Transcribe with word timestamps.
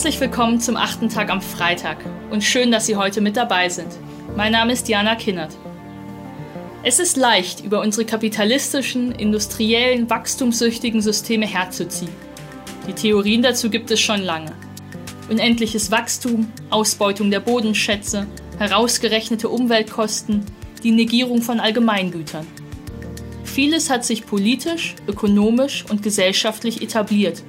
Herzlich 0.00 0.20
willkommen 0.22 0.58
zum 0.60 0.76
achten 0.76 1.10
Tag 1.10 1.28
am 1.28 1.42
Freitag 1.42 1.98
und 2.30 2.42
schön, 2.42 2.72
dass 2.72 2.86
Sie 2.86 2.96
heute 2.96 3.20
mit 3.20 3.36
dabei 3.36 3.68
sind. 3.68 3.88
Mein 4.34 4.52
Name 4.52 4.72
ist 4.72 4.88
Diana 4.88 5.14
Kinnert. 5.14 5.54
Es 6.82 6.98
ist 6.98 7.18
leicht, 7.18 7.60
über 7.62 7.82
unsere 7.82 8.06
kapitalistischen, 8.06 9.12
industriellen, 9.12 10.08
wachstumssüchtigen 10.08 11.02
Systeme 11.02 11.46
herzuziehen. 11.46 12.10
Die 12.88 12.94
Theorien 12.94 13.42
dazu 13.42 13.68
gibt 13.68 13.90
es 13.90 14.00
schon 14.00 14.22
lange. 14.22 14.52
Unendliches 15.28 15.90
Wachstum, 15.90 16.50
Ausbeutung 16.70 17.30
der 17.30 17.40
Bodenschätze, 17.40 18.26
herausgerechnete 18.56 19.50
Umweltkosten, 19.50 20.46
die 20.82 20.92
Negierung 20.92 21.42
von 21.42 21.60
Allgemeingütern. 21.60 22.46
Vieles 23.44 23.90
hat 23.90 24.06
sich 24.06 24.24
politisch, 24.24 24.94
ökonomisch 25.06 25.84
und 25.90 26.02
gesellschaftlich 26.02 26.80
etabliert, 26.80 27.42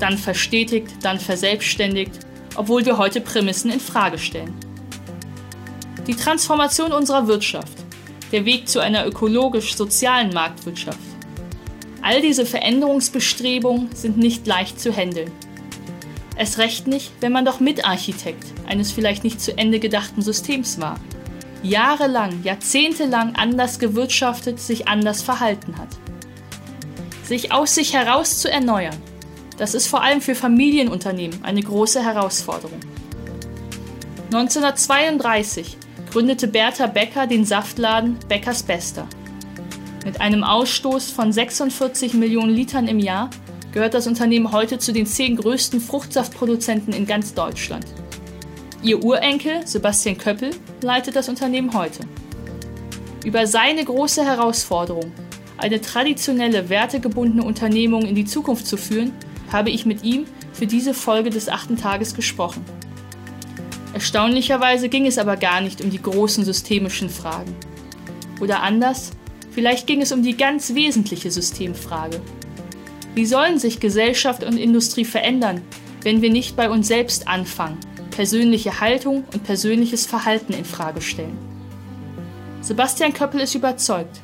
dann 0.00 0.18
verstetigt, 0.18 0.88
dann 1.02 1.18
verselbstständigt, 1.18 2.12
obwohl 2.56 2.84
wir 2.84 2.98
heute 2.98 3.20
Prämissen 3.20 3.70
in 3.70 3.80
Frage 3.80 4.18
stellen. 4.18 4.54
Die 6.06 6.14
Transformation 6.14 6.92
unserer 6.92 7.26
Wirtschaft, 7.26 7.78
der 8.32 8.44
Weg 8.44 8.68
zu 8.68 8.80
einer 8.80 9.06
ökologisch-sozialen 9.06 10.32
Marktwirtschaft. 10.32 10.98
All 12.02 12.20
diese 12.20 12.44
Veränderungsbestrebungen 12.44 13.94
sind 13.94 14.18
nicht 14.18 14.46
leicht 14.46 14.78
zu 14.78 14.94
handeln. 14.94 15.30
Es 16.36 16.58
recht 16.58 16.86
nicht, 16.86 17.12
wenn 17.20 17.32
man 17.32 17.44
doch 17.44 17.60
Mitarchitekt 17.60 18.44
eines 18.66 18.92
vielleicht 18.92 19.24
nicht 19.24 19.40
zu 19.40 19.56
Ende 19.56 19.78
gedachten 19.78 20.20
Systems 20.20 20.80
war 20.80 20.98
jahrelang, 21.64 22.42
jahrzehntelang 22.44 23.34
anders 23.34 23.78
gewirtschaftet, 23.78 24.60
sich 24.60 24.86
anders 24.86 25.22
verhalten 25.22 25.76
hat. 25.78 25.88
Sich 27.24 27.52
aus 27.52 27.74
sich 27.74 27.94
heraus 27.94 28.38
zu 28.38 28.50
erneuern, 28.50 28.96
das 29.56 29.74
ist 29.74 29.86
vor 29.86 30.02
allem 30.02 30.20
für 30.20 30.34
Familienunternehmen 30.34 31.44
eine 31.44 31.62
große 31.62 32.02
Herausforderung. 32.02 32.80
1932 34.26 35.76
gründete 36.10 36.48
Bertha 36.48 36.86
Becker 36.86 37.26
den 37.26 37.44
Saftladen 37.44 38.18
Beckers 38.28 38.62
Bester. 38.62 39.06
Mit 40.04 40.20
einem 40.20 40.44
Ausstoß 40.44 41.10
von 41.10 41.32
46 41.32 42.14
Millionen 42.14 42.54
Litern 42.54 42.88
im 42.88 42.98
Jahr 42.98 43.30
gehört 43.72 43.94
das 43.94 44.06
Unternehmen 44.06 44.52
heute 44.52 44.78
zu 44.78 44.92
den 44.92 45.06
zehn 45.06 45.36
größten 45.36 45.80
Fruchtsaftproduzenten 45.80 46.92
in 46.92 47.06
ganz 47.06 47.34
Deutschland. 47.34 47.86
Ihr 48.82 49.02
Urenkel, 49.02 49.66
Sebastian 49.66 50.18
Köppel, 50.18 50.50
leitet 50.82 51.16
das 51.16 51.28
Unternehmen 51.28 51.72
heute. 51.72 52.00
Über 53.24 53.46
seine 53.46 53.84
große 53.84 54.24
Herausforderung, 54.24 55.10
eine 55.56 55.80
traditionelle, 55.80 56.68
wertegebundene 56.68 57.42
Unternehmung 57.42 58.02
in 58.02 58.14
die 58.14 58.26
Zukunft 58.26 58.66
zu 58.66 58.76
führen, 58.76 59.12
habe 59.54 59.70
ich 59.70 59.86
mit 59.86 60.04
ihm 60.04 60.26
für 60.52 60.66
diese 60.66 60.92
Folge 60.92 61.30
des 61.30 61.48
achten 61.48 61.78
Tages 61.78 62.14
gesprochen. 62.14 62.62
Erstaunlicherweise 63.94 64.90
ging 64.90 65.06
es 65.06 65.16
aber 65.16 65.38
gar 65.38 65.62
nicht 65.62 65.80
um 65.80 65.88
die 65.88 66.02
großen 66.02 66.44
systemischen 66.44 67.08
Fragen. 67.08 67.56
Oder 68.40 68.62
anders, 68.62 69.12
vielleicht 69.52 69.86
ging 69.86 70.02
es 70.02 70.12
um 70.12 70.22
die 70.22 70.36
ganz 70.36 70.74
wesentliche 70.74 71.30
Systemfrage. 71.30 72.20
Wie 73.14 73.24
sollen 73.24 73.58
sich 73.58 73.80
Gesellschaft 73.80 74.44
und 74.44 74.58
Industrie 74.58 75.06
verändern, 75.06 75.62
wenn 76.02 76.20
wir 76.20 76.30
nicht 76.30 76.54
bei 76.54 76.68
uns 76.68 76.88
selbst 76.88 77.26
anfangen 77.28 77.78
persönliche 78.14 78.80
Haltung 78.80 79.24
und 79.32 79.42
persönliches 79.42 80.06
Verhalten 80.06 80.52
in 80.52 80.64
Frage 80.64 81.00
stellen. 81.00 81.36
Sebastian 82.60 83.12
Köppel 83.12 83.40
ist 83.40 83.56
überzeugt, 83.56 84.20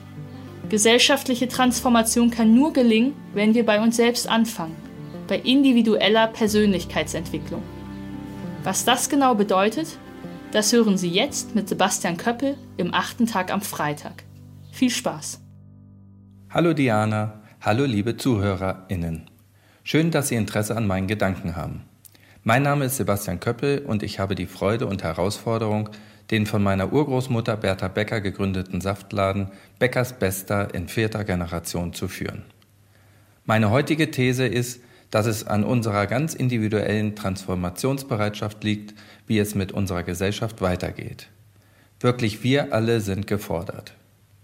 gesellschaftliche 0.68 1.48
Transformation 1.48 2.30
kann 2.30 2.54
nur 2.54 2.72
gelingen, 2.72 3.14
wenn 3.34 3.54
wir 3.54 3.66
bei 3.66 3.82
uns 3.82 3.96
selbst 3.96 4.28
anfangen, 4.28 4.76
bei 5.30 5.38
individueller 5.38 6.26
Persönlichkeitsentwicklung. 6.26 7.62
Was 8.64 8.84
das 8.84 9.08
genau 9.08 9.36
bedeutet, 9.36 9.86
das 10.50 10.72
hören 10.72 10.98
Sie 10.98 11.08
jetzt 11.08 11.54
mit 11.54 11.68
Sebastian 11.68 12.16
Köppel 12.16 12.56
im 12.76 12.92
achten 12.92 13.26
Tag 13.26 13.52
am 13.52 13.62
Freitag. 13.62 14.24
Viel 14.72 14.90
Spaß! 14.90 15.40
Hallo 16.50 16.72
Diana, 16.72 17.40
hallo 17.60 17.84
liebe 17.84 18.16
ZuhörerInnen. 18.16 19.30
Schön, 19.84 20.10
dass 20.10 20.28
Sie 20.28 20.34
Interesse 20.34 20.76
an 20.76 20.88
meinen 20.88 21.06
Gedanken 21.06 21.54
haben. 21.54 21.84
Mein 22.42 22.64
Name 22.64 22.86
ist 22.86 22.96
Sebastian 22.96 23.38
Köppel 23.38 23.84
und 23.86 24.02
ich 24.02 24.18
habe 24.18 24.34
die 24.34 24.46
Freude 24.46 24.86
und 24.86 25.04
Herausforderung, 25.04 25.90
den 26.32 26.44
von 26.44 26.60
meiner 26.60 26.92
Urgroßmutter 26.92 27.56
Bertha 27.56 27.86
Becker 27.86 28.20
gegründeten 28.20 28.80
Saftladen 28.80 29.52
Beckers 29.78 30.12
Bester 30.18 30.74
in 30.74 30.88
vierter 30.88 31.22
Generation 31.22 31.92
zu 31.92 32.08
führen. 32.08 32.42
Meine 33.44 33.70
heutige 33.70 34.10
These 34.10 34.46
ist, 34.46 34.80
dass 35.10 35.26
es 35.26 35.46
an 35.46 35.64
unserer 35.64 36.06
ganz 36.06 36.34
individuellen 36.34 37.16
Transformationsbereitschaft 37.16 38.62
liegt, 38.64 38.94
wie 39.26 39.38
es 39.38 39.54
mit 39.54 39.72
unserer 39.72 40.02
Gesellschaft 40.02 40.60
weitergeht. 40.60 41.28
Wirklich 42.00 42.42
wir 42.42 42.72
alle 42.72 43.00
sind 43.00 43.26
gefordert. 43.26 43.94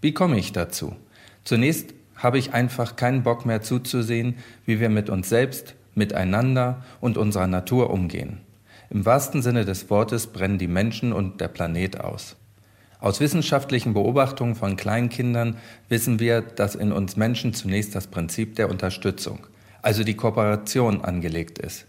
Wie 0.01 0.13
komme 0.13 0.37
ich 0.37 0.51
dazu? 0.51 0.95
Zunächst 1.43 1.93
habe 2.15 2.37
ich 2.37 2.53
einfach 2.53 2.95
keinen 2.95 3.23
Bock 3.23 3.45
mehr 3.45 3.61
zuzusehen, 3.61 4.35
wie 4.65 4.79
wir 4.79 4.89
mit 4.89 5.09
uns 5.09 5.29
selbst, 5.29 5.75
miteinander 5.95 6.83
und 7.01 7.17
unserer 7.17 7.47
Natur 7.47 7.89
umgehen. 7.89 8.39
Im 8.89 9.05
wahrsten 9.05 9.41
Sinne 9.41 9.65
des 9.65 9.89
Wortes 9.89 10.27
brennen 10.27 10.57
die 10.57 10.67
Menschen 10.67 11.13
und 11.13 11.41
der 11.41 11.47
Planet 11.47 11.99
aus. 11.99 12.35
Aus 12.99 13.19
wissenschaftlichen 13.19 13.93
Beobachtungen 13.93 14.55
von 14.55 14.75
Kleinkindern 14.75 15.57
wissen 15.89 16.19
wir, 16.19 16.41
dass 16.41 16.75
in 16.75 16.91
uns 16.91 17.15
Menschen 17.15 17.53
zunächst 17.53 17.95
das 17.95 18.07
Prinzip 18.07 18.55
der 18.55 18.69
Unterstützung, 18.69 19.45
also 19.81 20.03
die 20.03 20.15
Kooperation, 20.15 21.01
angelegt 21.01 21.59
ist. 21.59 21.85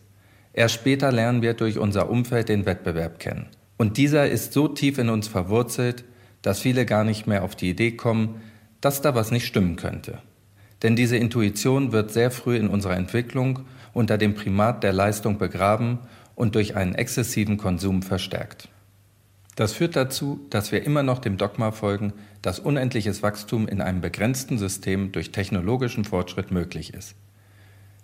Erst 0.52 0.74
später 0.74 1.12
lernen 1.12 1.42
wir 1.42 1.54
durch 1.54 1.78
unser 1.78 2.10
Umfeld 2.10 2.48
den 2.48 2.66
Wettbewerb 2.66 3.18
kennen. 3.18 3.46
Und 3.76 3.96
dieser 3.96 4.28
ist 4.28 4.52
so 4.52 4.68
tief 4.68 4.98
in 4.98 5.08
uns 5.08 5.28
verwurzelt, 5.28 6.04
dass 6.42 6.60
viele 6.60 6.84
gar 6.84 7.04
nicht 7.04 7.26
mehr 7.26 7.44
auf 7.44 7.54
die 7.54 7.70
Idee 7.70 7.92
kommen, 7.92 8.40
dass 8.80 9.02
da 9.02 9.14
was 9.14 9.30
nicht 9.30 9.46
stimmen 9.46 9.76
könnte. 9.76 10.20
Denn 10.82 10.96
diese 10.96 11.16
Intuition 11.16 11.92
wird 11.92 12.12
sehr 12.12 12.30
früh 12.30 12.56
in 12.56 12.68
unserer 12.68 12.96
Entwicklung 12.96 13.60
unter 13.92 14.18
dem 14.18 14.34
Primat 14.34 14.82
der 14.82 14.92
Leistung 14.92 15.38
begraben 15.38 15.98
und 16.34 16.54
durch 16.54 16.76
einen 16.76 16.94
exzessiven 16.94 17.56
Konsum 17.56 18.02
verstärkt. 18.02 18.68
Das 19.56 19.72
führt 19.72 19.96
dazu, 19.96 20.46
dass 20.50 20.70
wir 20.70 20.84
immer 20.84 21.02
noch 21.02 21.18
dem 21.18 21.36
Dogma 21.36 21.72
folgen, 21.72 22.12
dass 22.42 22.60
unendliches 22.60 23.24
Wachstum 23.24 23.66
in 23.66 23.80
einem 23.80 24.00
begrenzten 24.00 24.56
System 24.56 25.10
durch 25.10 25.32
technologischen 25.32 26.04
Fortschritt 26.04 26.52
möglich 26.52 26.94
ist. 26.94 27.16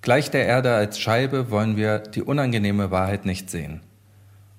Gleich 0.04 0.30
der 0.30 0.44
Erde 0.44 0.74
als 0.74 1.00
Scheibe 1.00 1.50
wollen 1.50 1.78
wir 1.78 1.98
die 1.98 2.20
unangenehme 2.20 2.90
Wahrheit 2.90 3.24
nicht 3.24 3.48
sehen. 3.48 3.80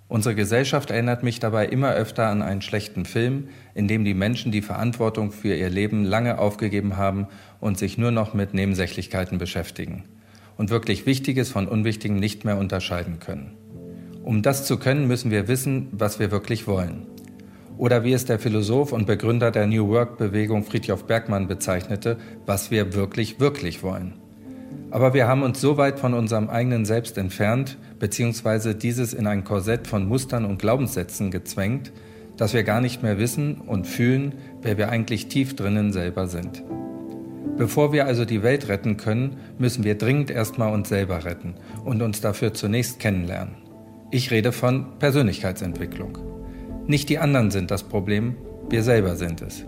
Unsere 0.08 0.34
Gesellschaft 0.34 0.90
erinnert 0.90 1.22
mich 1.22 1.40
dabei 1.40 1.68
immer 1.68 1.94
öfter 1.94 2.26
an 2.30 2.42
einen 2.42 2.64
schlechten 2.64 3.06
Film, 3.06 3.50
in 3.76 3.88
dem 3.88 4.04
die 4.06 4.16
Menschen 4.16 4.52
die 4.52 4.64
Verantwortung 4.64 5.32
für 5.32 5.54
ihr 5.54 5.70
Leben 5.70 6.04
lange 6.04 6.40
aufgegeben 6.40 6.98
haben 6.98 7.28
und 7.60 7.78
sich 7.78 8.00
nur 8.00 8.10
noch 8.10 8.34
mit 8.34 8.56
Nebensächlichkeiten 8.56 9.38
beschäftigen 9.38 10.06
und 10.58 10.72
wirklich 10.72 11.06
Wichtiges 11.06 11.52
von 11.52 11.68
Unwichtigem 11.68 12.18
nicht 12.18 12.44
mehr 12.44 12.58
unterscheiden 12.58 13.20
können. 13.20 13.56
Um 14.24 14.42
das 14.42 14.66
zu 14.66 14.80
können, 14.80 15.08
müssen 15.08 15.30
wir 15.30 15.48
wissen, 15.48 15.90
was 15.92 16.18
wir 16.18 16.32
wirklich 16.32 16.66
wollen. 16.66 17.06
Oder 17.78 18.04
wie 18.04 18.14
es 18.14 18.26
der 18.26 18.40
Philosoph 18.40 18.92
und 18.92 19.06
Begründer 19.06 19.52
der 19.52 19.68
New 19.68 19.90
Work-Bewegung 19.90 20.64
Friedhof 20.64 21.06
Bergmann 21.06 21.48
bezeichnete, 21.48 22.18
was 22.48 22.72
wir 22.72 22.96
wirklich, 22.96 23.40
wirklich 23.40 23.84
wollen. 23.84 24.25
Aber 24.96 25.14
wir 25.14 25.28
haben 25.28 25.44
uns 25.44 25.60
so 25.60 25.76
weit 25.76 26.00
von 26.00 26.14
unserem 26.14 26.50
eigenen 26.50 26.86
Selbst 26.86 27.18
entfernt, 27.18 27.78
beziehungsweise 28.00 28.76
dieses 28.76 29.14
in 29.14 29.28
ein 29.28 29.44
Korsett 29.44 29.88
von 29.88 30.08
Mustern 30.08 30.46
und 30.46 30.58
Glaubenssätzen 30.58 31.32
gezwängt, 31.32 31.92
dass 32.38 32.54
wir 32.54 32.64
gar 32.64 32.80
nicht 32.80 33.04
mehr 33.04 33.20
wissen 33.20 33.56
und 33.56 33.88
fühlen, 33.88 34.36
wer 34.62 34.78
wir 34.78 34.88
eigentlich 34.88 35.28
tief 35.28 35.54
drinnen 35.54 35.92
selber 35.92 36.28
sind. 36.28 36.64
Bevor 37.58 37.92
wir 37.92 38.06
also 38.06 38.24
die 38.24 38.42
Welt 38.42 38.70
retten 38.70 38.96
können, 38.96 39.36
müssen 39.58 39.84
wir 39.84 39.98
dringend 39.98 40.32
erstmal 40.32 40.72
uns 40.72 40.88
selber 40.88 41.26
retten 41.26 41.56
und 41.84 42.02
uns 42.02 42.22
dafür 42.22 42.54
zunächst 42.54 43.02
kennenlernen. 43.02 43.56
Ich 44.12 44.32
rede 44.32 44.54
von 44.54 44.98
Persönlichkeitsentwicklung. 45.00 46.20
Nicht 46.88 47.10
die 47.10 47.20
anderen 47.20 47.52
sind 47.52 47.70
das 47.70 47.84
Problem, 47.84 48.38
wir 48.70 48.82
selber 48.82 49.18
sind 49.18 49.42
es. 49.42 49.66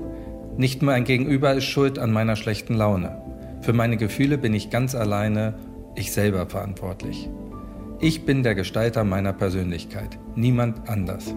Nicht 0.56 0.81
mein 0.83 1.03
Gegenüber 1.03 1.53
ist 1.53 1.65
schuld 1.65 2.00
an 2.00 2.13
meiner 2.13 2.38
schlechten 2.38 2.75
Laune. 2.75 3.26
Für 3.62 3.74
meine 3.74 3.98
Gefühle 3.98 4.38
bin 4.38 4.54
ich 4.54 4.69
ganz 4.69 4.95
alleine, 4.95 5.56
ich 5.95 6.12
selber 6.12 6.45
verantwortlich. 6.45 7.30
Ich 8.00 8.25
bin 8.25 8.44
der 8.44 8.56
Gestalter 8.56 9.04
meiner 9.04 9.33
Persönlichkeit, 9.33 10.19
niemand 10.36 10.88
anders. 10.88 11.33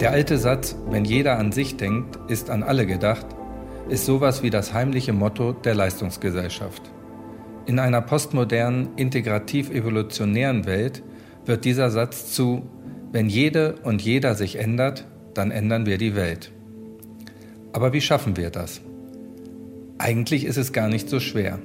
Der 0.00 0.10
alte 0.10 0.36
Satz, 0.36 0.76
wenn 0.90 1.04
jeder 1.04 1.38
an 1.38 1.52
sich 1.52 1.76
denkt, 1.76 2.18
ist 2.28 2.50
an 2.50 2.62
alle 2.62 2.86
gedacht, 2.86 3.26
ist 3.88 4.06
sowas 4.06 4.42
wie 4.42 4.50
das 4.50 4.72
heimliche 4.72 5.12
Motto 5.12 5.52
der 5.52 5.74
Leistungsgesellschaft. 5.74 6.90
In 7.66 7.78
einer 7.78 8.00
postmodernen, 8.00 8.88
integrativ-evolutionären 8.96 10.66
Welt 10.66 11.02
wird 11.44 11.64
dieser 11.64 11.90
Satz 11.90 12.32
zu, 12.32 12.68
wenn 13.12 13.28
jede 13.28 13.76
und 13.82 14.02
jeder 14.02 14.34
sich 14.34 14.58
ändert, 14.58 15.06
dann 15.34 15.50
ändern 15.50 15.86
wir 15.86 15.98
die 15.98 16.14
Welt. 16.14 16.52
Aber 17.72 17.92
wie 17.92 18.00
schaffen 18.00 18.36
wir 18.36 18.50
das? 18.50 18.80
Eigentlich 19.98 20.44
ist 20.44 20.56
es 20.56 20.72
gar 20.72 20.88
nicht 20.88 21.08
so 21.08 21.20
schwer. 21.20 21.58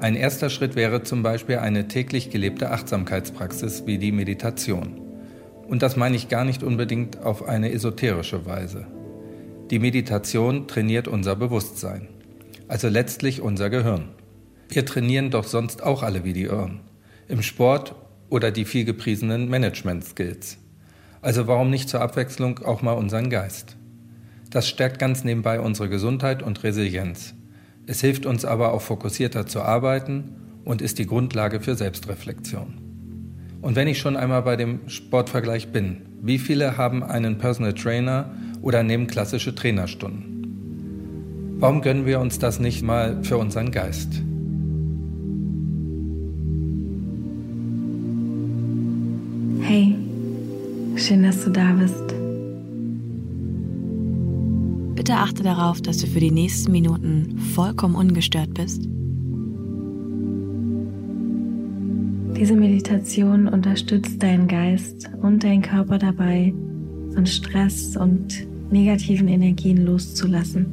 Ein 0.00 0.16
erster 0.16 0.50
Schritt 0.50 0.74
wäre 0.74 1.04
zum 1.04 1.22
Beispiel 1.22 1.58
eine 1.58 1.86
täglich 1.86 2.30
gelebte 2.30 2.70
Achtsamkeitspraxis 2.70 3.86
wie 3.86 3.98
die 3.98 4.10
Meditation. 4.10 5.00
Und 5.68 5.82
das 5.82 5.96
meine 5.96 6.16
ich 6.16 6.28
gar 6.28 6.44
nicht 6.44 6.62
unbedingt 6.64 7.22
auf 7.22 7.48
eine 7.48 7.72
esoterische 7.72 8.44
Weise. 8.44 8.86
Die 9.72 9.78
Meditation 9.78 10.68
trainiert 10.68 11.08
unser 11.08 11.34
Bewusstsein, 11.34 12.06
also 12.68 12.88
letztlich 12.90 13.40
unser 13.40 13.70
Gehirn. 13.70 14.08
Wir 14.68 14.84
trainieren 14.84 15.30
doch 15.30 15.44
sonst 15.44 15.82
auch 15.82 16.02
alle 16.02 16.24
wie 16.24 16.34
die 16.34 16.42
Irren. 16.42 16.80
Im 17.26 17.40
Sport 17.40 17.94
oder 18.28 18.50
die 18.50 18.66
viel 18.66 18.84
gepriesenen 18.84 19.48
Management-Skills. 19.48 20.58
Also 21.22 21.46
warum 21.46 21.70
nicht 21.70 21.88
zur 21.88 22.02
Abwechslung 22.02 22.58
auch 22.58 22.82
mal 22.82 22.92
unseren 22.92 23.30
Geist? 23.30 23.78
Das 24.50 24.68
stärkt 24.68 24.98
ganz 24.98 25.24
nebenbei 25.24 25.58
unsere 25.58 25.88
Gesundheit 25.88 26.42
und 26.42 26.62
Resilienz. 26.64 27.32
Es 27.86 28.02
hilft 28.02 28.26
uns 28.26 28.44
aber 28.44 28.74
auch 28.74 28.82
fokussierter 28.82 29.46
zu 29.46 29.62
arbeiten 29.62 30.34
und 30.66 30.82
ist 30.82 30.98
die 30.98 31.06
Grundlage 31.06 31.60
für 31.60 31.76
Selbstreflexion. 31.76 32.74
Und 33.62 33.74
wenn 33.74 33.88
ich 33.88 34.00
schon 34.00 34.18
einmal 34.18 34.42
bei 34.42 34.56
dem 34.56 34.86
Sportvergleich 34.86 35.68
bin, 35.68 36.02
wie 36.20 36.38
viele 36.38 36.76
haben 36.76 37.02
einen 37.02 37.38
Personal 37.38 37.72
Trainer 37.72 38.34
oder 38.62 38.82
nehmen 38.82 39.06
klassische 39.06 39.54
Trainerstunden? 39.54 41.56
Warum 41.58 41.82
gönnen 41.82 42.06
wir 42.06 42.20
uns 42.20 42.38
das 42.38 42.58
nicht 42.58 42.82
mal 42.82 43.22
für 43.22 43.36
unseren 43.36 43.70
Geist? 43.70 44.22
Hey, 49.60 49.94
schön, 50.96 51.22
dass 51.22 51.44
du 51.44 51.50
da 51.50 51.72
bist. 51.72 52.14
Bitte 54.94 55.14
achte 55.14 55.42
darauf, 55.42 55.82
dass 55.82 55.98
du 55.98 56.06
für 56.06 56.20
die 56.20 56.30
nächsten 56.30 56.72
Minuten 56.72 57.38
vollkommen 57.54 57.94
ungestört 57.94 58.54
bist 58.54 58.88
Diese 62.42 62.56
Meditation 62.56 63.46
unterstützt 63.46 64.20
deinen 64.20 64.48
Geist 64.48 65.08
und 65.20 65.44
deinen 65.44 65.62
Körper 65.62 65.96
dabei, 65.96 66.52
von 67.14 67.24
Stress 67.24 67.96
und 67.96 68.48
negativen 68.72 69.28
Energien 69.28 69.84
loszulassen. 69.84 70.66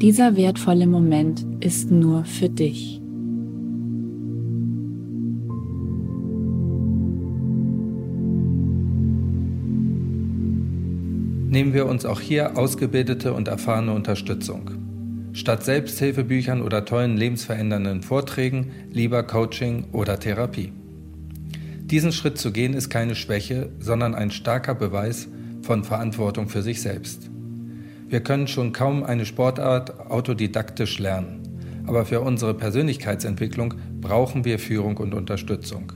Dieser 0.00 0.36
wertvolle 0.36 0.86
Moment 0.86 1.44
ist 1.60 1.90
nur 1.90 2.24
für 2.24 2.48
dich. 2.48 3.00
Nehmen 11.50 11.72
wir 11.72 11.86
uns 11.86 12.04
auch 12.04 12.20
hier 12.20 12.56
ausgebildete 12.58 13.32
und 13.32 13.48
erfahrene 13.48 13.92
Unterstützung. 13.92 14.70
Statt 15.32 15.64
Selbsthilfebüchern 15.64 16.62
oder 16.62 16.84
tollen 16.84 17.16
lebensverändernden 17.16 18.02
Vorträgen 18.02 18.70
lieber 18.92 19.22
Coaching 19.22 19.86
oder 19.92 20.20
Therapie. 20.20 20.72
Diesen 21.90 22.12
Schritt 22.12 22.38
zu 22.38 22.52
gehen 22.52 22.74
ist 22.74 22.90
keine 22.90 23.14
Schwäche, 23.14 23.70
sondern 23.80 24.14
ein 24.14 24.30
starker 24.30 24.74
Beweis 24.74 25.28
von 25.68 25.84
Verantwortung 25.84 26.48
für 26.48 26.62
sich 26.62 26.82
selbst. 26.82 27.30
Wir 28.08 28.20
können 28.20 28.48
schon 28.48 28.72
kaum 28.72 29.04
eine 29.04 29.24
Sportart 29.24 30.10
autodidaktisch 30.10 30.98
lernen, 30.98 31.42
aber 31.86 32.04
für 32.04 32.20
unsere 32.22 32.54
Persönlichkeitsentwicklung 32.54 33.74
brauchen 34.00 34.44
wir 34.44 34.58
Führung 34.58 34.96
und 34.96 35.14
Unterstützung. 35.14 35.92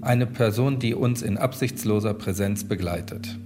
Eine 0.00 0.26
Person, 0.26 0.78
die 0.78 0.94
uns 0.94 1.22
in 1.22 1.38
absichtsloser 1.38 2.14
Präsenz 2.14 2.62
begleitet. 2.62 3.36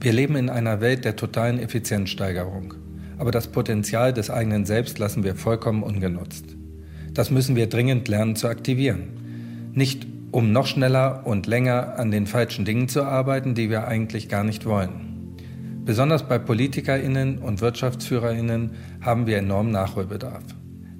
Wir 0.00 0.12
leben 0.12 0.36
in 0.36 0.48
einer 0.48 0.80
Welt 0.80 1.04
der 1.04 1.16
totalen 1.16 1.58
Effizienzsteigerung 1.58 2.74
aber 3.18 3.30
das 3.30 3.48
Potenzial 3.48 4.12
des 4.12 4.30
eigenen 4.30 4.64
Selbst 4.64 4.98
lassen 4.98 5.24
wir 5.24 5.34
vollkommen 5.34 5.82
ungenutzt. 5.82 6.44
Das 7.14 7.30
müssen 7.30 7.56
wir 7.56 7.66
dringend 7.66 8.08
lernen 8.08 8.36
zu 8.36 8.48
aktivieren. 8.48 9.72
Nicht 9.72 10.06
um 10.36 10.52
noch 10.52 10.66
schneller 10.66 11.22
und 11.24 11.46
länger 11.46 11.98
an 11.98 12.10
den 12.10 12.26
falschen 12.26 12.66
Dingen 12.66 12.90
zu 12.90 13.04
arbeiten, 13.04 13.54
die 13.54 13.70
wir 13.70 13.88
eigentlich 13.88 14.28
gar 14.28 14.44
nicht 14.44 14.66
wollen. 14.66 15.34
Besonders 15.86 16.28
bei 16.28 16.38
Politikerinnen 16.38 17.38
und 17.38 17.62
Wirtschaftsführerinnen 17.62 18.72
haben 19.00 19.26
wir 19.26 19.38
enormen 19.38 19.72
Nachholbedarf. 19.72 20.42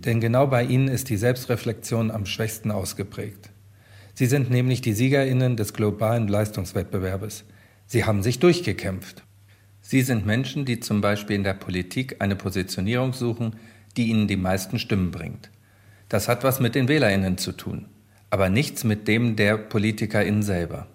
Denn 0.07 0.23
genau 0.23 0.47
bei 0.47 0.65
ihnen 0.65 0.89
ist 0.89 1.11
die 1.11 1.19
Selbstreflexion 1.19 2.11
am 2.11 2.25
schwächsten 2.25 2.71
ausgeprägt. 2.71 3.51
Sie 4.15 4.25
sind 4.25 4.51
nämlich 4.51 4.81
die 4.81 4.95
Siegerinnen 4.95 5.59
des 5.59 5.75
globalen 5.75 6.29
Leistungswettbewerbes. 6.29 7.45
Sie 7.85 8.07
haben 8.07 8.23
sich 8.23 8.39
durchgekämpft. 8.39 9.23
Sie 9.83 10.01
sind 10.01 10.25
Menschen, 10.25 10.65
die 10.65 10.81
zum 10.81 11.03
Beispiel 11.03 11.37
in 11.37 11.45
der 11.45 11.53
Politik 11.53 12.23
eine 12.23 12.37
Positionierung 12.37 13.13
suchen, 13.13 13.57
die 13.99 14.09
ihnen 14.09 14.29
die 14.29 14.39
meisten 14.39 14.79
Stimmen 14.79 15.11
bringt. 15.11 15.51
Das 16.09 16.27
hat 16.27 16.43
was 16.43 16.59
mit 16.59 16.75
den 16.75 16.89
Wählerinnen 16.89 17.37
zu 17.37 17.53
tun, 17.53 17.85
aber 18.37 18.51
nichts 18.51 18.85
mit 18.85 19.09
dem 19.09 19.35
der 19.35 19.57
Politikerinnen 19.57 20.43
selber. 20.43 20.87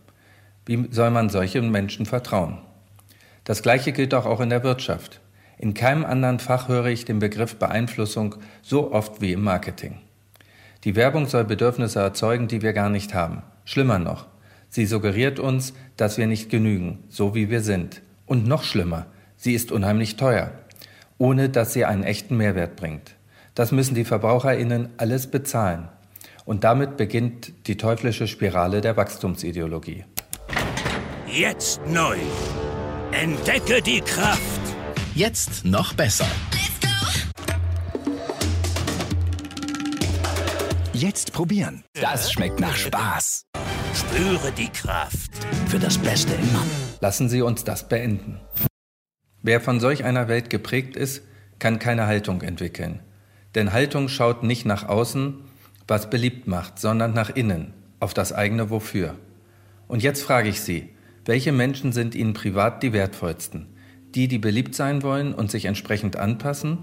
Wie 0.68 0.88
soll 0.92 1.10
man 1.10 1.30
solchen 1.30 1.72
Menschen 1.72 2.06
vertrauen? 2.06 2.60
Das 3.46 3.64
Gleiche 3.64 3.94
gilt 3.94 4.14
auch, 4.14 4.28
auch 4.28 4.42
in 4.42 4.52
der 4.52 4.64
Wirtschaft. 4.64 5.22
In 5.58 5.74
keinem 5.74 6.06
anderen 6.06 6.38
Fach 6.38 6.68
höre 6.68 6.86
ich 6.86 7.04
den 7.04 7.18
Begriff 7.18 7.56
Beeinflussung 7.56 8.36
so 8.62 8.92
oft 8.92 9.22
wie 9.22 9.34
im 9.34 9.42
Marketing. 9.42 9.98
Die 10.84 10.96
Werbung 10.96 11.26
soll 11.26 11.44
Bedürfnisse 11.44 12.00
erzeugen, 12.00 12.48
die 12.48 12.62
wir 12.62 12.74
gar 12.74 12.90
nicht 12.90 13.16
haben. 13.16 13.42
Schlimmer 13.66 13.98
noch, 13.98 14.28
sie 14.70 14.86
suggeriert 14.86 15.40
uns, 15.40 15.74
dass 15.98 16.20
wir 16.20 16.28
nicht 16.28 16.52
genügen, 16.52 17.00
so 17.10 17.34
wie 17.34 17.50
wir 17.50 17.62
sind 17.62 18.04
und 18.28 18.46
noch 18.46 18.62
schlimmer, 18.64 19.08
sie 19.36 19.56
ist 19.56 19.72
unheimlich 19.72 20.16
teuer, 20.16 20.52
ohne 21.18 21.50
dass 21.50 21.74
sie 21.74 21.86
einen 21.86 22.04
echten 22.04 22.38
Mehrwert 22.38 22.76
bringt. 22.76 23.16
Das 23.56 23.72
müssen 23.72 23.96
die 23.96 24.06
Verbraucherinnen 24.06 24.90
alles 24.98 25.26
bezahlen. 25.26 25.90
Und 26.46 26.64
damit 26.64 26.98
beginnt 26.98 27.68
die 27.68 27.78
teuflische 27.78 28.28
Spirale 28.28 28.82
der 28.82 28.98
Wachstumsideologie. 28.98 30.06
Jetzt 31.28 31.82
neu. 31.88 32.18
Entdecke 33.12 33.82
die 33.82 34.02
Kraft. 34.02 34.42
Jetzt 35.14 35.66
noch 35.66 35.94
besser. 35.94 36.28
Jetzt 40.94 41.34
probieren. 41.34 41.84
Das 41.94 42.32
schmeckt 42.32 42.60
nach 42.60 42.76
Spaß. 42.76 43.46
Spüre 43.94 44.52
die 44.52 44.70
Kraft. 44.70 45.32
Für 45.68 45.80
das 45.80 45.98
Beste 45.98 46.34
im 46.34 46.54
Mann. 46.54 46.68
Lassen 47.00 47.30
Sie 47.30 47.42
uns 47.42 47.64
das 47.64 47.88
beenden. 47.88 48.40
Wer 49.42 49.62
von 49.62 49.80
solch 49.80 50.04
einer 50.04 50.28
Welt 50.28 50.50
geprägt 50.50 50.96
ist, 50.96 51.24
kann 51.60 51.80
keine 51.80 52.08
Haltung 52.08 52.42
entwickeln. 52.42 53.00
Denn 53.56 53.74
Haltung 53.74 54.08
schaut 54.10 54.44
nicht 54.44 54.66
nach 54.66 54.88
außen, 54.88 55.44
was 55.92 56.10
beliebt 56.10 56.48
macht, 56.48 56.80
sondern 56.80 57.14
nach 57.14 57.30
innen, 57.30 57.74
auf 58.00 58.14
das 58.14 58.32
eigene 58.32 58.70
Wofür. 58.70 59.16
Und 59.90 60.02
jetzt 60.02 60.24
frage 60.24 60.48
ich 60.48 60.62
Sie, 60.62 60.90
welche 61.26 61.52
Menschen 61.52 61.92
sind 61.92 62.16
Ihnen 62.16 62.34
privat 62.34 62.82
die 62.82 62.94
wertvollsten? 62.94 63.68
Die, 64.16 64.30
die 64.30 64.40
beliebt 64.40 64.74
sein 64.74 65.04
wollen 65.04 65.34
und 65.34 65.52
sich 65.52 65.66
entsprechend 65.66 66.16
anpassen? 66.16 66.80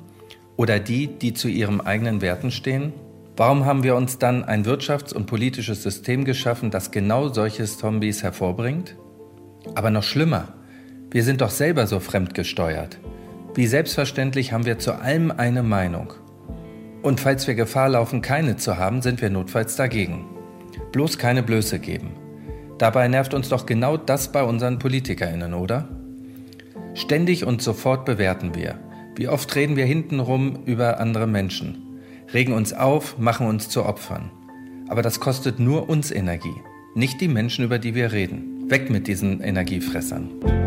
Oder 0.56 0.78
die, 0.78 1.06
die 1.06 1.32
zu 1.32 1.48
ihren 1.48 1.80
eigenen 1.80 2.20
Werten 2.20 2.50
stehen? 2.50 2.92
Warum 3.34 3.64
haben 3.64 3.82
wir 3.82 3.96
uns 3.96 4.18
dann 4.18 4.44
ein 4.44 4.66
wirtschafts- 4.66 5.14
und 5.14 5.24
politisches 5.24 5.82
System 5.82 6.26
geschaffen, 6.26 6.70
das 6.70 6.90
genau 6.90 7.28
solche 7.28 7.64
Zombies 7.64 8.22
hervorbringt? 8.22 8.94
Aber 9.74 9.90
noch 9.90 10.02
schlimmer, 10.02 10.52
wir 11.10 11.24
sind 11.24 11.40
doch 11.40 11.50
selber 11.50 11.86
so 11.86 11.98
fremdgesteuert. 11.98 12.98
Wie 13.54 13.66
selbstverständlich 13.66 14.52
haben 14.52 14.66
wir 14.66 14.78
zu 14.78 14.92
allem 14.92 15.30
eine 15.30 15.62
Meinung. 15.62 16.12
Und 17.08 17.20
falls 17.20 17.46
wir 17.46 17.54
Gefahr 17.54 17.88
laufen, 17.88 18.20
keine 18.20 18.58
zu 18.58 18.76
haben, 18.76 19.00
sind 19.00 19.22
wir 19.22 19.30
notfalls 19.30 19.76
dagegen. 19.76 20.26
Bloß 20.92 21.16
keine 21.16 21.42
Blöße 21.42 21.78
geben. 21.78 22.10
Dabei 22.76 23.08
nervt 23.08 23.32
uns 23.32 23.48
doch 23.48 23.64
genau 23.64 23.96
das 23.96 24.30
bei 24.30 24.42
unseren 24.42 24.78
Politikerinnen, 24.78 25.54
oder? 25.54 25.88
Ständig 26.92 27.46
und 27.46 27.62
sofort 27.62 28.04
bewerten 28.04 28.54
wir. 28.54 28.78
Wie 29.16 29.26
oft 29.26 29.56
reden 29.56 29.76
wir 29.76 29.86
hintenrum 29.86 30.64
über 30.66 31.00
andere 31.00 31.26
Menschen? 31.26 31.98
regen 32.34 32.52
uns 32.52 32.74
auf, 32.74 33.16
machen 33.16 33.46
uns 33.46 33.70
zu 33.70 33.86
Opfern. 33.86 34.30
Aber 34.88 35.00
das 35.00 35.18
kostet 35.18 35.58
nur 35.58 35.88
uns 35.88 36.10
Energie, 36.10 36.60
nicht 36.94 37.22
die 37.22 37.28
Menschen, 37.28 37.64
über 37.64 37.78
die 37.78 37.94
wir 37.94 38.12
reden. 38.12 38.70
Weg 38.70 38.90
mit 38.90 39.06
diesen 39.06 39.40
Energiefressern. 39.40 40.57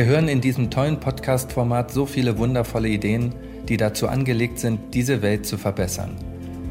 Wir 0.00 0.06
hören 0.06 0.28
in 0.28 0.40
diesem 0.40 0.70
tollen 0.70 0.98
Podcast-Format 0.98 1.90
so 1.90 2.06
viele 2.06 2.38
wundervolle 2.38 2.88
Ideen, 2.88 3.34
die 3.68 3.76
dazu 3.76 4.08
angelegt 4.08 4.58
sind, 4.58 4.94
diese 4.94 5.20
Welt 5.20 5.44
zu 5.44 5.58
verbessern. 5.58 6.16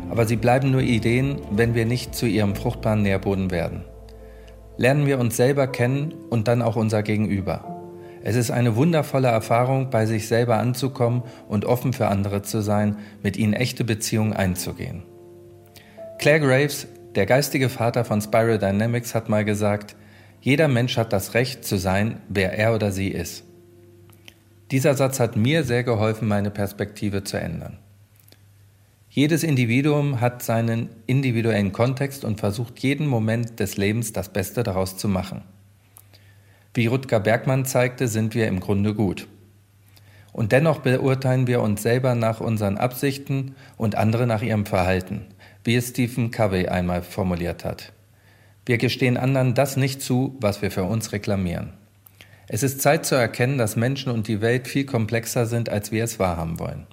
Aber 0.09 0.25
sie 0.25 0.35
bleiben 0.35 0.71
nur 0.71 0.81
Ideen, 0.81 1.39
wenn 1.51 1.75
wir 1.75 1.85
nicht 1.85 2.15
zu 2.15 2.25
ihrem 2.25 2.55
fruchtbaren 2.55 3.03
Nährboden 3.03 3.51
werden. 3.51 3.83
Lernen 4.77 5.05
wir 5.05 5.19
uns 5.19 5.37
selber 5.37 5.67
kennen 5.67 6.15
und 6.31 6.47
dann 6.47 6.63
auch 6.63 6.75
unser 6.75 7.03
Gegenüber. 7.03 7.83
Es 8.23 8.35
ist 8.35 8.49
eine 8.49 8.75
wundervolle 8.75 9.27
Erfahrung, 9.27 9.91
bei 9.91 10.07
sich 10.07 10.27
selber 10.27 10.57
anzukommen 10.57 11.21
und 11.47 11.65
offen 11.65 11.93
für 11.93 12.07
andere 12.07 12.41
zu 12.41 12.61
sein, 12.61 12.97
mit 13.21 13.37
ihnen 13.37 13.53
echte 13.53 13.83
Beziehungen 13.83 14.33
einzugehen. 14.33 15.03
Claire 16.17 16.39
Graves, 16.39 16.87
der 17.13 17.27
geistige 17.27 17.69
Vater 17.69 18.05
von 18.05 18.21
Spiral 18.21 18.57
Dynamics, 18.57 19.13
hat 19.13 19.29
mal 19.29 19.45
gesagt, 19.45 19.95
jeder 20.41 20.67
Mensch 20.67 20.97
hat 20.97 21.11
das 21.11 21.33
Recht 21.33 21.65
zu 21.65 21.77
sein, 21.77 22.21
wer 22.29 22.57
er 22.57 22.73
oder 22.73 22.91
sie 22.91 23.09
ist. 23.09 23.43
Dieser 24.71 24.95
Satz 24.95 25.19
hat 25.19 25.35
mir 25.35 25.63
sehr 25.63 25.83
geholfen, 25.83 26.27
meine 26.27 26.51
Perspektive 26.51 27.23
zu 27.23 27.39
ändern. 27.39 27.79
Jedes 29.09 29.43
Individuum 29.43 30.21
hat 30.21 30.43
seinen 30.43 30.89
individuellen 31.07 31.71
Kontext 31.71 32.23
und 32.23 32.39
versucht 32.39 32.79
jeden 32.79 33.07
Moment 33.07 33.59
des 33.59 33.75
Lebens 33.75 34.13
das 34.13 34.29
Beste 34.29 34.61
daraus 34.61 34.97
zu 34.97 35.07
machen. 35.07 35.41
Wie 36.75 36.85
Rutger 36.85 37.19
Bergmann 37.19 37.65
zeigte, 37.65 38.07
sind 38.07 38.35
wir 38.35 38.47
im 38.47 38.59
Grunde 38.59 38.93
gut. 38.93 39.27
Und 40.31 40.51
dennoch 40.51 40.79
beurteilen 40.79 41.47
wir 41.47 41.61
uns 41.61 41.81
selber 41.81 42.13
nach 42.13 42.39
unseren 42.39 42.77
Absichten 42.77 43.55
und 43.77 43.95
andere 43.95 44.27
nach 44.27 44.43
ihrem 44.43 44.67
Verhalten, 44.67 45.25
wie 45.63 45.75
es 45.75 45.89
Stephen 45.89 46.29
Covey 46.29 46.67
einmal 46.67 47.01
formuliert 47.01 47.65
hat. 47.65 47.91
Wir 48.69 48.77
gestehen 48.77 49.17
anderen 49.17 49.55
das 49.55 49.77
nicht 49.77 49.99
zu, 49.99 50.37
was 50.41 50.61
wir 50.61 50.69
für 50.69 50.83
uns 50.83 51.11
reklamieren. 51.11 51.73
Es 52.47 52.61
ist 52.61 52.81
Zeit 52.81 53.03
zu 53.03 53.15
erkennen, 53.15 53.57
dass 53.57 53.75
Menschen 53.75 54.11
und 54.11 54.27
die 54.27 54.41
Welt 54.41 54.67
viel 54.67 54.85
komplexer 54.85 55.47
sind, 55.47 55.69
als 55.69 55.91
wir 55.91 56.03
es 56.03 56.19
wahrhaben 56.19 56.59
wollen. 56.59 56.85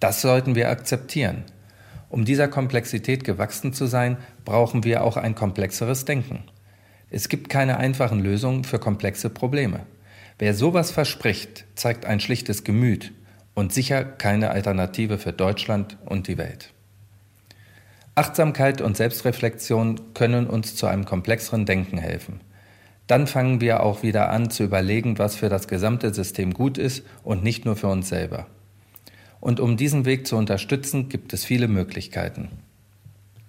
Das 0.00 0.22
sollten 0.22 0.54
wir 0.54 0.70
akzeptieren. 0.70 1.44
Um 2.08 2.24
dieser 2.24 2.48
Komplexität 2.48 3.24
gewachsen 3.24 3.74
zu 3.74 3.84
sein, 3.84 4.16
brauchen 4.46 4.84
wir 4.84 5.04
auch 5.04 5.18
ein 5.18 5.34
komplexeres 5.34 6.06
Denken. 6.06 6.44
Es 7.10 7.28
gibt 7.28 7.50
keine 7.50 7.76
einfachen 7.76 8.20
Lösungen 8.20 8.64
für 8.64 8.78
komplexe 8.78 9.28
Probleme. 9.28 9.80
Wer 10.38 10.54
sowas 10.54 10.90
verspricht, 10.90 11.66
zeigt 11.74 12.06
ein 12.06 12.20
schlichtes 12.20 12.64
Gemüt 12.64 13.12
und 13.52 13.74
sicher 13.74 14.02
keine 14.02 14.50
Alternative 14.50 15.18
für 15.18 15.34
Deutschland 15.34 15.98
und 16.06 16.26
die 16.26 16.38
Welt. 16.38 16.71
Achtsamkeit 18.14 18.82
und 18.82 18.96
Selbstreflexion 18.96 20.12
können 20.12 20.46
uns 20.46 20.76
zu 20.76 20.86
einem 20.86 21.06
komplexeren 21.06 21.64
Denken 21.64 21.96
helfen. 21.96 22.40
Dann 23.06 23.26
fangen 23.26 23.60
wir 23.60 23.82
auch 23.82 24.02
wieder 24.02 24.30
an 24.30 24.50
zu 24.50 24.64
überlegen, 24.64 25.18
was 25.18 25.36
für 25.36 25.48
das 25.48 25.66
gesamte 25.66 26.12
System 26.12 26.52
gut 26.52 26.76
ist 26.76 27.04
und 27.24 27.42
nicht 27.42 27.64
nur 27.64 27.74
für 27.74 27.88
uns 27.88 28.08
selber. 28.08 28.46
Und 29.40 29.60
um 29.60 29.76
diesen 29.76 30.04
Weg 30.04 30.26
zu 30.26 30.36
unterstützen, 30.36 31.08
gibt 31.08 31.32
es 31.32 31.44
viele 31.44 31.68
Möglichkeiten. 31.68 32.50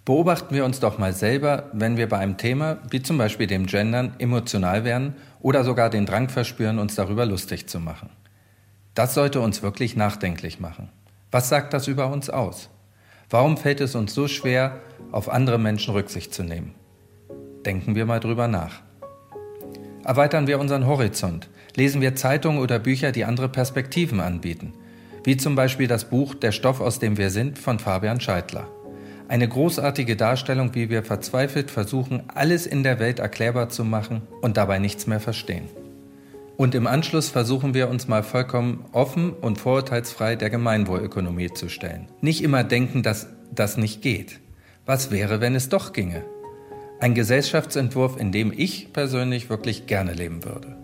Beobachten 0.05 0.55
wir 0.55 0.65
uns 0.65 0.79
doch 0.79 0.97
mal 0.97 1.13
selber, 1.13 1.69
wenn 1.73 1.97
wir 1.97 2.09
bei 2.09 2.17
einem 2.17 2.37
Thema, 2.37 2.79
wie 2.89 3.01
zum 3.01 3.17
Beispiel 3.17 3.47
dem 3.47 3.67
Gendern, 3.67 4.13
emotional 4.17 4.83
werden 4.83 5.15
oder 5.39 5.63
sogar 5.63 5.89
den 5.89 6.05
Drang 6.05 6.29
verspüren, 6.29 6.79
uns 6.79 6.95
darüber 6.95 7.25
lustig 7.25 7.67
zu 7.67 7.79
machen. 7.79 8.09
Das 8.95 9.13
sollte 9.13 9.39
uns 9.39 9.61
wirklich 9.61 9.95
nachdenklich 9.95 10.59
machen. 10.59 10.89
Was 11.31 11.49
sagt 11.49 11.73
das 11.73 11.87
über 11.87 12.07
uns 12.07 12.29
aus? 12.29 12.69
Warum 13.33 13.57
fällt 13.57 13.81
es 13.81 13.95
uns 13.95 14.13
so 14.13 14.27
schwer, 14.27 14.79
auf 15.11 15.27
andere 15.27 15.57
Menschen 15.57 15.95
Rücksicht 15.95 16.35
zu 16.35 16.43
nehmen? 16.43 16.75
Denken 17.65 17.95
wir 17.95 18.05
mal 18.05 18.19
drüber 18.19 18.47
nach. 18.47 18.83
Erweitern 20.03 20.45
wir 20.45 20.59
unseren 20.59 20.85
Horizont. 20.85 21.49
Lesen 21.75 21.99
wir 21.99 22.13
Zeitungen 22.13 22.61
oder 22.61 22.77
Bücher, 22.77 23.11
die 23.11 23.25
andere 23.25 23.49
Perspektiven 23.49 24.19
anbieten. 24.19 24.73
Wie 25.23 25.35
zum 25.35 25.55
Beispiel 25.55 25.87
das 25.87 26.11
Buch 26.11 26.35
Der 26.35 26.51
Stoff, 26.51 26.79
aus 26.79 26.99
dem 26.99 27.17
wir 27.17 27.31
sind 27.31 27.57
von 27.57 27.79
Fabian 27.79 28.21
Scheidler. 28.21 28.67
Eine 29.27 29.47
großartige 29.47 30.15
Darstellung, 30.15 30.75
wie 30.75 30.91
wir 30.91 31.01
verzweifelt 31.01 31.71
versuchen, 31.71 32.21
alles 32.27 32.67
in 32.67 32.83
der 32.83 32.99
Welt 32.99 33.17
erklärbar 33.17 33.69
zu 33.69 33.83
machen 33.83 34.21
und 34.41 34.57
dabei 34.57 34.77
nichts 34.77 35.07
mehr 35.07 35.19
verstehen. 35.19 35.69
Und 36.55 36.75
im 36.75 36.85
Anschluss 36.85 37.29
versuchen 37.29 37.73
wir 37.73 37.89
uns 37.89 38.07
mal 38.07 38.23
vollkommen 38.23 38.85
offen 38.91 39.31
und 39.31 39.59
vorurteilsfrei 39.59 40.35
der 40.35 40.49
Gemeinwohlökonomie 40.49 41.51
zu 41.53 41.67
stellen. 41.67 42.07
Nicht 42.21 42.43
immer 42.43 42.63
denken, 42.63 43.01
dass 43.01 43.27
das 43.51 43.77
nicht 43.77 44.01
geht. 44.01 44.39
Was 44.85 45.11
wäre, 45.11 45.41
wenn 45.41 45.55
es 45.55 45.69
doch 45.69 45.93
ginge? 45.93 46.23
Ein 46.99 47.15
Gesellschaftsentwurf, 47.15 48.19
in 48.19 48.31
dem 48.31 48.53
ich 48.55 48.93
persönlich 48.93 49.49
wirklich 49.49 49.87
gerne 49.87 50.13
leben 50.13 50.45
würde. 50.45 50.82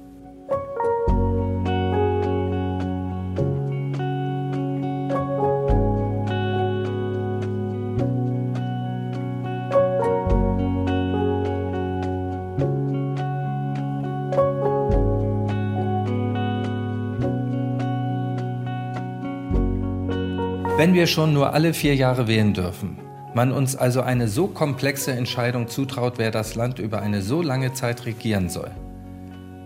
Wenn 20.80 20.94
wir 20.94 21.08
schon 21.08 21.34
nur 21.34 21.52
alle 21.54 21.74
vier 21.74 21.94
Jahre 21.94 22.30
wählen 22.30 22.54
dürfen, 22.54 23.00
man 23.34 23.52
uns 23.52 23.76
also 23.76 24.00
eine 24.00 24.30
so 24.30 24.48
komplexe 24.48 25.12
Entscheidung 25.12 25.68
zutraut, 25.68 26.14
wer 26.16 26.32
das 26.32 26.56
Land 26.56 26.80
über 26.80 27.02
eine 27.02 27.22
so 27.22 27.42
lange 27.42 27.74
Zeit 27.74 28.06
regieren 28.06 28.48
soll, 28.48 28.72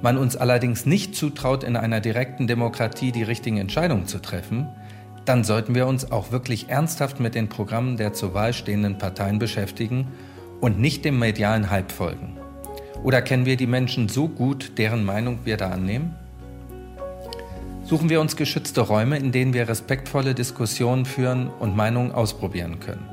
man 0.01 0.17
uns 0.17 0.35
allerdings 0.35 0.87
nicht 0.87 1.15
zutraut, 1.15 1.63
in 1.63 1.75
einer 1.75 2.01
direkten 2.01 2.47
Demokratie 2.47 3.11
die 3.11 3.21
richtigen 3.21 3.57
Entscheidungen 3.57 4.07
zu 4.07 4.23
treffen, 4.23 4.67
dann 5.23 5.43
sollten 5.43 5.75
wir 5.75 5.85
uns 5.85 6.11
auch 6.11 6.31
wirklich 6.31 6.69
ernsthaft 6.69 7.19
mit 7.19 7.35
den 7.35 7.47
Programmen 7.47 7.95
der 7.95 8.13
zur 8.13 8.33
Wahl 8.33 8.51
stehenden 8.51 8.97
Parteien 8.97 9.37
beschäftigen 9.37 10.07
und 10.61 10.79
nicht 10.79 11.05
dem 11.05 11.19
medialen 11.19 11.69
Hype 11.69 11.91
folgen. 11.91 12.39
Oder 13.03 13.21
kennen 13.21 13.45
wir 13.45 13.55
die 13.55 13.67
Menschen 13.67 14.09
so 14.09 14.27
gut, 14.27 14.79
deren 14.79 15.05
Meinung 15.05 15.41
wir 15.43 15.57
da 15.57 15.69
annehmen? 15.69 16.15
Suchen 17.85 18.09
wir 18.09 18.21
uns 18.21 18.37
geschützte 18.37 18.81
Räume, 18.81 19.17
in 19.17 19.33
denen 19.33 19.53
wir 19.53 19.67
respektvolle 19.67 20.33
Diskussionen 20.33 21.05
führen 21.05 21.49
und 21.49 21.75
Meinungen 21.75 22.13
ausprobieren 22.13 22.79
können. 22.79 23.09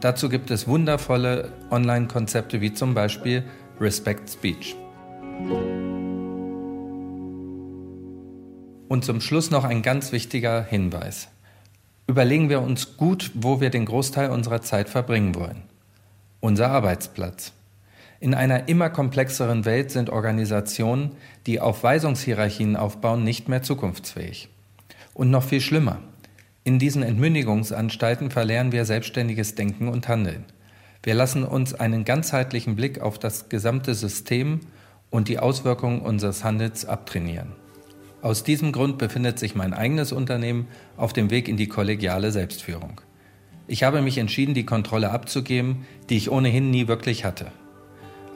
Dazu 0.00 0.28
gibt 0.28 0.50
es 0.50 0.66
wundervolle 0.66 1.52
Online-Konzepte 1.70 2.60
wie 2.60 2.72
zum 2.72 2.94
Beispiel 2.94 3.44
Respect 3.80 4.28
Speech. 4.28 4.74
Und 8.88 9.04
zum 9.04 9.20
Schluss 9.20 9.50
noch 9.52 9.64
ein 9.64 9.82
ganz 9.82 10.10
wichtiger 10.10 10.64
Hinweis. 10.64 11.28
Überlegen 12.08 12.48
wir 12.48 12.60
uns 12.60 12.96
gut, 12.96 13.30
wo 13.34 13.60
wir 13.60 13.70
den 13.70 13.84
Großteil 13.84 14.30
unserer 14.30 14.62
Zeit 14.62 14.88
verbringen 14.88 15.36
wollen. 15.36 15.62
Unser 16.40 16.70
Arbeitsplatz. 16.70 17.52
In 18.20 18.34
einer 18.34 18.68
immer 18.68 18.90
komplexeren 18.90 19.64
Welt 19.64 19.92
sind 19.92 20.10
Organisationen, 20.10 21.12
die 21.46 21.60
auf 21.60 21.84
Weisungshierarchien 21.84 22.74
aufbauen, 22.76 23.22
nicht 23.22 23.48
mehr 23.48 23.62
zukunftsfähig. 23.62 24.48
Und 25.14 25.30
noch 25.30 25.44
viel 25.44 25.60
schlimmer. 25.60 25.98
In 26.64 26.80
diesen 26.80 27.04
Entmündigungsanstalten 27.04 28.30
verlernen 28.30 28.72
wir 28.72 28.84
selbstständiges 28.84 29.54
Denken 29.54 29.88
und 29.88 30.08
Handeln. 30.08 30.44
Wir 31.04 31.14
lassen 31.14 31.44
uns 31.44 31.74
einen 31.74 32.04
ganzheitlichen 32.04 32.74
Blick 32.74 33.00
auf 33.00 33.20
das 33.20 33.48
gesamte 33.48 33.94
System 33.94 34.60
und 35.10 35.28
die 35.28 35.38
Auswirkungen 35.38 36.00
unseres 36.00 36.42
Handels 36.42 36.84
abtrainieren. 36.84 37.52
Aus 38.20 38.42
diesem 38.42 38.72
Grund 38.72 38.98
befindet 38.98 39.38
sich 39.38 39.54
mein 39.54 39.72
eigenes 39.72 40.10
Unternehmen 40.10 40.66
auf 40.96 41.12
dem 41.12 41.30
Weg 41.30 41.48
in 41.48 41.56
die 41.56 41.68
kollegiale 41.68 42.32
Selbstführung. 42.32 43.00
Ich 43.68 43.84
habe 43.84 44.02
mich 44.02 44.18
entschieden, 44.18 44.54
die 44.54 44.66
Kontrolle 44.66 45.10
abzugeben, 45.10 45.86
die 46.10 46.16
ich 46.16 46.30
ohnehin 46.30 46.70
nie 46.70 46.88
wirklich 46.88 47.24
hatte. 47.24 47.52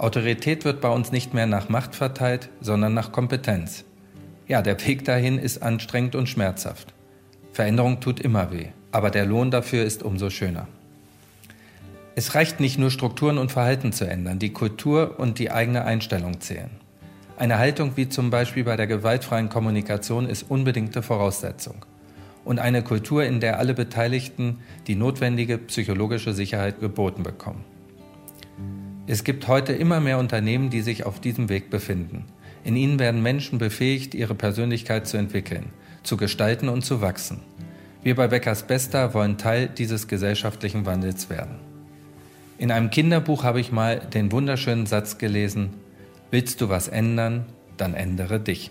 Autorität 0.03 0.65
wird 0.65 0.81
bei 0.81 0.89
uns 0.89 1.13
nicht 1.13 1.33
mehr 1.33 1.47
nach 1.47 1.69
Macht 1.69 1.95
verteilt, 1.95 2.49
sondern 2.61 2.93
nach 2.93 3.13
Kompetenz. 3.13 3.85
Ja, 4.49 4.61
der 4.61 4.85
Weg 4.85 5.05
dahin 5.05 5.39
ist 5.39 5.63
anstrengend 5.63 6.17
und 6.17 6.29
schmerzhaft. 6.29 6.93
Veränderung 7.53 8.01
tut 8.01 8.19
immer 8.19 8.51
weh, 8.51 8.67
aber 8.91 9.11
der 9.11 9.27
Lohn 9.27 9.53
dafür 9.53 9.85
ist 9.85 10.03
umso 10.03 10.29
schöner. 10.29 10.67
Es 12.17 12.35
reicht 12.35 12.59
nicht 12.59 12.81
nur 12.81 12.91
Strukturen 12.91 13.39
und 13.39 13.53
Verhalten 13.53 13.93
zu 13.93 14.05
ändern, 14.05 14.41
die 14.41 14.53
Kultur 14.53 15.21
und 15.21 15.39
die 15.39 15.53
eigene 15.53 15.85
Einstellung 15.85 16.41
zählen. 16.41 16.71
Eine 17.37 17.59
Haltung 17.59 17.93
wie 17.95 18.09
zum 18.09 18.31
Beispiel 18.31 18.65
bei 18.65 18.77
der 18.77 18.89
gewaltfreien 18.89 19.51
Kommunikation 19.51 20.29
ist 20.29 20.51
unbedingte 20.51 21.03
Voraussetzung. 21.03 21.87
Und 22.45 22.59
eine 22.59 22.83
Kultur, 22.83 23.23
in 23.23 23.39
der 23.39 23.61
alle 23.61 23.73
Beteiligten 23.73 24.59
die 24.89 24.97
notwendige 24.97 25.59
psychologische 25.59 26.33
Sicherheit 26.33 26.81
geboten 26.81 27.23
bekommen. 27.23 27.65
Es 29.13 29.25
gibt 29.25 29.47
heute 29.47 29.75
immer 29.75 30.01
mehr 30.01 30.17
Unternehmen, 30.17 30.71
die 30.71 30.81
sich 30.81 31.05
auf 31.05 31.21
diesem 31.21 31.51
Weg 31.51 31.69
befinden. 31.69 32.25
In 32.65 32.77
ihnen 32.77 32.99
werden 32.99 33.23
Menschen 33.23 33.59
befähigt, 33.59 34.15
ihre 34.15 34.35
Persönlichkeit 34.35 35.07
zu 35.07 35.19
entwickeln, 35.19 35.67
zu 36.03 36.17
gestalten 36.17 36.71
und 36.71 36.83
zu 36.83 37.03
wachsen. 37.03 37.41
Wir 38.03 38.17
bei 38.17 38.29
Beckers 38.29 38.63
Besta 38.67 39.13
wollen 39.13 39.37
Teil 39.37 39.69
dieses 39.69 40.09
gesellschaftlichen 40.09 40.87
Wandels 40.87 41.29
werden. 41.29 41.57
In 42.57 42.71
einem 42.71 42.89
Kinderbuch 42.89 43.45
habe 43.45 43.61
ich 43.61 43.71
mal 43.71 43.99
den 43.99 44.33
wunderschönen 44.33 44.87
Satz 44.87 45.19
gelesen, 45.19 45.75
Willst 46.31 46.63
du 46.63 46.71
was 46.71 46.89
ändern, 46.89 47.45
dann 47.77 47.93
ändere 47.93 48.41
dich. 48.41 48.71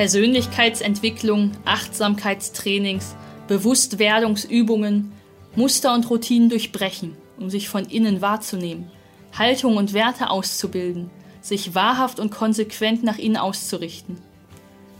Persönlichkeitsentwicklung, 0.00 1.52
Achtsamkeitstrainings, 1.66 3.14
Bewusstwerdungsübungen, 3.48 5.12
Muster 5.56 5.92
und 5.92 6.08
Routinen 6.08 6.48
durchbrechen, 6.48 7.18
um 7.38 7.50
sich 7.50 7.68
von 7.68 7.84
innen 7.84 8.22
wahrzunehmen, 8.22 8.90
Haltung 9.36 9.76
und 9.76 9.92
Werte 9.92 10.30
auszubilden, 10.30 11.10
sich 11.42 11.74
wahrhaft 11.74 12.18
und 12.18 12.30
konsequent 12.30 13.02
nach 13.02 13.18
innen 13.18 13.36
auszurichten. 13.36 14.16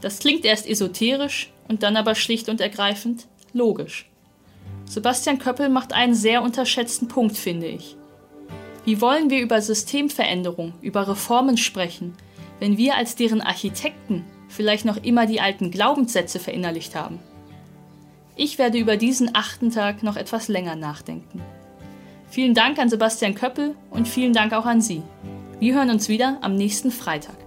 Das 0.02 0.18
klingt 0.18 0.44
erst 0.44 0.68
esoterisch 0.68 1.50
und 1.66 1.82
dann 1.82 1.96
aber 1.96 2.14
schlicht 2.14 2.50
und 2.50 2.60
ergreifend 2.60 3.26
logisch. 3.54 4.06
Sebastian 4.84 5.38
Köppel 5.38 5.70
macht 5.70 5.94
einen 5.94 6.14
sehr 6.14 6.42
unterschätzten 6.42 7.08
Punkt, 7.08 7.38
finde 7.38 7.68
ich. 7.68 7.96
Wie 8.84 9.00
wollen 9.00 9.30
wir 9.30 9.40
über 9.40 9.62
Systemveränderung, 9.62 10.74
über 10.82 11.08
Reformen 11.08 11.56
sprechen, 11.56 12.18
wenn 12.58 12.76
wir 12.76 12.96
als 12.96 13.16
deren 13.16 13.40
Architekten 13.40 14.26
vielleicht 14.50 14.84
noch 14.84 14.98
immer 14.98 15.26
die 15.26 15.40
alten 15.40 15.70
Glaubenssätze 15.70 16.38
verinnerlicht 16.38 16.94
haben? 16.94 17.18
Ich 18.36 18.58
werde 18.58 18.78
über 18.78 18.96
diesen 18.96 19.34
achten 19.34 19.70
Tag 19.70 20.02
noch 20.02 20.16
etwas 20.16 20.48
länger 20.48 20.76
nachdenken. 20.76 21.40
Vielen 22.30 22.54
Dank 22.54 22.78
an 22.78 22.88
Sebastian 22.88 23.34
Köppel 23.34 23.74
und 23.90 24.06
vielen 24.06 24.32
Dank 24.32 24.52
auch 24.52 24.66
an 24.66 24.80
Sie. 24.80 25.02
Wir 25.58 25.74
hören 25.74 25.90
uns 25.90 26.08
wieder 26.08 26.38
am 26.42 26.54
nächsten 26.56 26.90
Freitag. 26.90 27.39